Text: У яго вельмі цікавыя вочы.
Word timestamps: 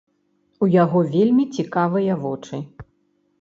У 0.65 0.69
яго 0.75 0.99
вельмі 1.15 1.45
цікавыя 1.57 2.17
вочы. 2.25 2.63